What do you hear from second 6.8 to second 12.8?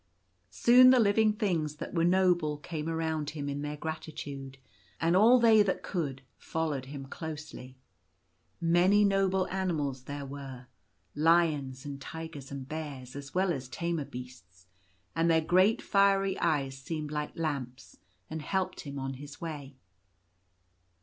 him closely. Many noble animals there were,— lions and tigers and